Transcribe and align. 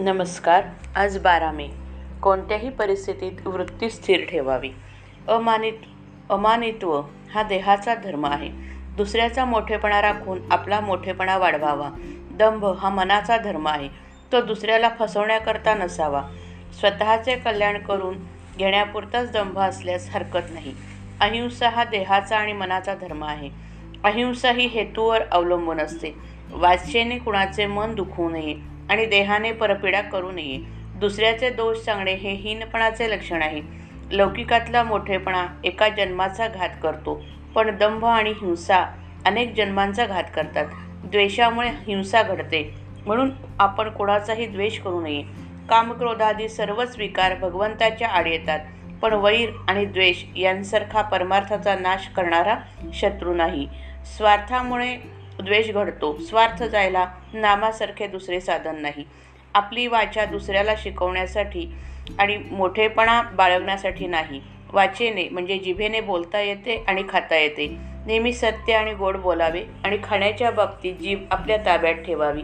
नमस्कार. 0.00 0.64
आज 0.94 1.18
बारा 1.18 1.52
मे. 1.52 1.68
कोणत्याही 2.22 2.70
परिस्थितीत 2.70 3.46
वृत्ती 3.46 3.90
स्थिर 3.90 4.24
ठेवावी. 4.30 4.70
अमानित 5.28 5.72
अमानित्व 6.30 7.02
हा 7.34 7.42
देहाचा 7.42 7.94
धर्म 7.94 8.26
आहे. 8.26 8.50
दुसऱ्याचा 8.96 9.44
मोठेपणा 9.44 10.02
राखून 10.02 10.38
आपला 10.50 10.80
मोठेपणा 10.80 11.38
वाढवावा. 11.38 11.90
दंभ 12.32 12.64
हा 12.64 12.88
मनाचा 12.88 13.36
धर्म 13.36 13.68
आहे. 13.68 13.88
तो 14.32 14.40
दुसऱ्याला 14.40 14.90
फसवण्याकरता 14.98 15.74
नसावा. 15.74 16.22
स्वतःचे 16.80 17.36
कल्याण 17.36 17.78
करून 17.78 18.18
घेण्यापुरताच 18.58 19.32
दंभ 19.32 19.58
असल्यास 19.58 20.10
हरकत 20.10 20.50
नाही. 20.50 20.74
अहिंसा 21.20 21.68
हा 21.68 21.84
देहाचा 21.84 22.36
आणि 22.36 22.52
मनाचा 22.52 22.94
धर्म 22.94 23.24
आहे. 23.24 23.50
अहिंसा 24.04 24.52
ही 24.52 24.66
हेतूवर 24.66 25.22
अवलंबून 25.32 25.80
असते. 25.80 26.14
वाचेने 26.50 27.18
कुणाचे 27.18 27.66
मन 27.66 27.94
दुखवू 27.94 28.30
नये. 28.30 28.79
आणि 28.90 29.06
देहाने 29.06 29.52
परपीडा 29.52 30.00
करू 30.02 30.30
नये. 30.30 30.58
दुसऱ्याचे 30.94 31.50
दोष 31.50 31.78
सांगणे 31.78 32.14
हे 32.14 32.32
हीनपणाचे 32.32 33.10
लक्षण 33.10 33.42
आहे. 33.42 33.60
लौकिकातला 34.12 34.82
मोठेपणा 34.82 35.46
एका 35.64 35.88
जन्माचा 35.88 36.48
घात 36.48 36.68
करतो 36.82 37.22
पण 37.54 37.76
दंभ 37.76 38.04
आणि 38.04 38.30
हिंसा 38.32 38.84
अनेक 39.26 39.54
जन्मांचा 39.54 40.06
घात 40.06 40.24
करतात. 40.34 40.66
द्वेषामुळे 41.04 41.68
हिंसा 41.86 42.22
घडते 42.22 42.62
म्हणून 43.06 43.30
आपण 43.58 43.88
कोणाचाही 43.88 44.46
द्वेष 44.46 44.78
करू 44.78 45.00
नये. 45.00 45.22
कामक्रोधादी 45.68 46.48
सर्वच 46.48 46.98
विकार 46.98 47.34
भगवंताच्या 47.34 48.08
आड 48.08 48.26
येतात 48.26 48.60
पण 49.02 49.12
वैर 49.12 49.50
आणि 49.68 49.84
द्वेष 49.84 50.24
यांसारखा 50.36 51.02
परमार्थाचा 51.02 51.74
नाश 51.74 52.08
करणारा 52.08 52.56
शत्रू 52.94 53.34
नाही. 53.34 53.66
स्वार्थामुळे 54.16 54.96
द्वेष 55.40 55.70
घडतो. 55.70 56.16
स्वार्थ 56.20 56.62
जायला 56.62 57.06
नामासारखे 57.32 58.06
दुसरे 58.06 58.40
साधन 58.40 58.80
नाही. 58.82 59.04
आपली 59.54 59.86
वाचा 59.86 60.24
दुसऱ्याला 60.24 60.74
शिकवण्यासाठी 60.78 61.70
आणि 62.18 62.36
मोठेपणा 62.50 63.22
बाळगण्यासाठी 63.22 64.06
नाही. 64.06 64.40
वाचेने 64.72 65.28
म्हणजे 65.28 65.58
जिभेने 65.58 66.00
बोलता 66.00 66.40
येते 66.40 66.84
आणि 66.88 67.02
खाता 67.08 67.36
येते. 67.36 67.66
नेहमी 68.06 68.32
सत्य 68.32 68.72
आणि 68.72 68.92
गोड 68.92 69.16
बोलावे 69.16 69.62
आणि 69.84 69.98
खाण्याच्या 70.04 70.50
बाबतीत 70.50 70.94
जीभ 70.94 71.26
आपल्या 71.30 71.56
ताब्यात 71.56 71.94
ठेवावी. 71.94 72.42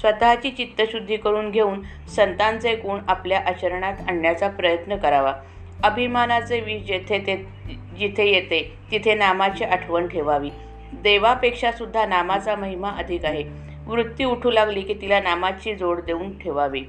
स्वतःची 0.00 0.50
चित्तशुद्धी 0.50 1.16
करून 1.16 1.50
घेऊन 1.50 1.82
संतांचे 2.08 2.74
गुण 2.76 3.00
आपल्या 3.08 3.40
आचरणात 3.46 3.94
आणण्याचा 4.08 4.48
प्रयत्न 4.48 4.96
करावा. 4.96 5.32
अभिमानाचे 5.84 6.60
विष 6.60 6.82
जेथे 6.82 7.18
ते 7.18 7.36
जिथे 7.98 8.26
येते 8.26 8.62
तिथे 8.90 9.14
नामाची 9.14 9.64
आठवण 9.64 10.06
ठेवावी. 10.08 10.50
देवापेक्षा 11.02 11.72
सुद्धा 11.72 12.06
नामाचा 12.06 12.56
महिमा 12.56 12.90
अधिक 12.90 13.24
आहे. 13.24 13.44
वृत्ती 13.86 14.24
उठू 14.24 14.50
लागली 14.50 14.80
की 14.80 14.94
तिला 14.94 15.20
नामाची 15.20 15.74
जोड 15.74 16.00
देऊन 16.00 16.38
ठेवावी. 16.38 16.82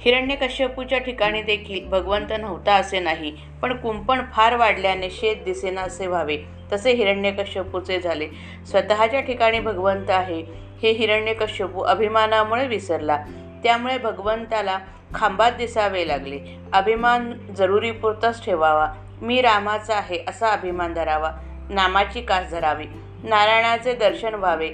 हिरण्यकश्यपूच्या 0.00 0.98
ठिकाणी 0.98 1.42
देखील 1.42 1.88
भगवंत 1.88 2.32
नव्हता 2.40 2.74
असे 2.74 3.00
नाही 3.00 3.36
पण 3.62 3.76
कुंपण 3.76 4.20
फार 4.32 4.56
वाढल्याने 4.56 5.10
शेत 5.10 5.36
दिसेना 5.44 5.80
असे 5.80 6.06
व्हावे 6.06 6.38
तसे 6.72 6.92
हिरण्यकश्यपूचे 6.92 8.00
झाले. 8.00 8.28
स्वतःच्या 8.66 9.20
ठिकाणी 9.20 9.60
भगवंत 9.60 10.10
आहे 10.10 10.44
हे 10.82 10.90
हिरण्यकश्यपू 10.90 11.80
अभिमानामुळे 11.80 12.66
विसरला. 12.66 13.24
त्यामुळे 13.62 13.98
भगवंताला 13.98 14.78
खांबात 15.14 15.52
दिसावे 15.52 16.08
लागले. 16.08 16.40
अभिमान 16.72 17.32
जरुरीपुरताच 17.56 18.44
ठेवावा. 18.44 18.92
मी 19.22 19.40
रामाचा 19.40 19.94
आहे 19.94 20.24
असा 20.28 20.48
अभिमान 20.48 20.94
धरावा. 20.94 21.30
नामाची 21.70 22.22
कास 22.22 22.50
धरावी. 22.50 22.84
नारायणाचे 23.24 23.94
दर्शन 23.94 24.34
व्हावे 24.34 24.70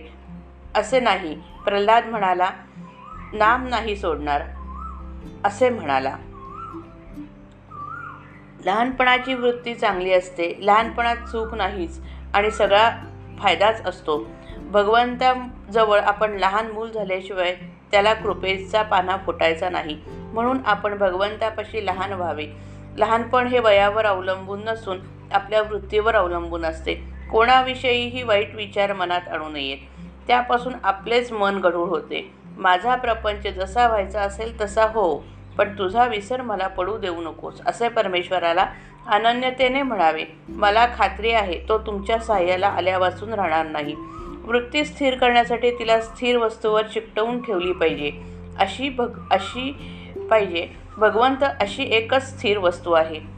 असे 0.74 1.00
नाही. 1.00 1.34
प्रल्हाद 1.64 2.06
म्हणाला 2.06 2.50
नाम 3.32 3.66
नाही 3.66 3.96
सोडणार 3.96 4.42
असे 5.44 5.68
म्हणाला. 5.68 6.16
लहानपणाची 8.66 9.34
वृत्ती 9.34 9.74
चांगली 9.74 10.12
असते 10.12 10.58
लहानपणात 10.58 11.16
चूक 11.16 11.54
नाहीच 11.54 12.00
आणि 12.34 12.50
सगळा 12.50 12.90
फायदाच 13.38 13.86
असतो. 13.86 14.26
भगवंताजवळ 14.58 16.00
आपण 16.00 16.30
लहान 16.30 16.70
मूल 16.70 16.90
झाल्याशिवाय 16.90 17.56
त्याला 17.90 18.14
कृपेचा 18.14 18.82
पाना 18.82 19.16
फुटायचा 19.16 19.70
नाही 19.70 20.00
म्हणून 20.06 20.58
आपण 20.66 20.98
भगवंतापाशी 20.98 21.86
लहान 21.86 22.12
व्हावे. 22.12 22.46
लहानपण 22.96 23.46
हे 23.46 23.58
वयावर 23.58 24.06
अवलंबून 24.06 24.64
नसून 24.64 24.98
आपल्या 25.32 25.62
वृत्तीवर 25.62 26.14
अवलंबून 26.14 26.64
असते. 26.64 26.94
कोणाविषयीही 27.32 28.22
वाईट 28.22 28.54
विचार 28.54 28.92
मनात 28.92 29.28
आणू 29.28 29.48
नयेत. 29.48 29.78
त्यापासून 30.26 30.72
आपलेच 30.84 31.32
मन 31.32 31.56
गढूळ 31.56 31.88
होते. 31.88 32.30
माझा 32.58 32.94
प्रपंच 32.96 33.46
जसा 33.46 33.88
व्हायचा 33.88 34.20
असेल 34.20 34.60
तसा 34.60 34.84
हो 34.84 35.24
पण 35.58 35.78
तुझा 35.78 36.04
विसर 36.04 36.42
मला 36.42 36.66
पडू 36.66 36.98
देऊ 36.98 37.20
नकोस 37.20 37.60
असे 37.66 37.88
परमेश्वराला 37.88 38.66
अनन्यतेने 39.06 39.82
म्हणावे. 39.82 40.24
मला 40.48 40.86
खात्री 40.96 41.30
आहे 41.30 41.60
तो 41.68 41.78
तुमच्या 41.78 42.18
सहाय्याला 42.18 42.66
आल्यापासून 42.66 43.32
राहणार 43.32 43.66
नाही. 43.66 43.94
वृत्ती 44.44 44.84
स्थिर 44.84 45.18
करण्यासाठी 45.18 45.70
तिला 45.70 46.00
स्थिर 46.00 46.36
वस्तूवर 46.36 46.82
चिकटवून 46.82 47.42
ठेवली 47.42 47.72
पाहिजे. 47.72 48.12
अशी 48.58 48.88
भग 48.88 49.18
अशी 49.30 49.76
पाहिजे. 50.30 50.68
भगवंत 50.96 51.44
अशी 51.60 51.82
एकच 51.82 52.36
स्थिर 52.36 52.58
वस्तू 52.58 52.92
आहे. 52.92 53.37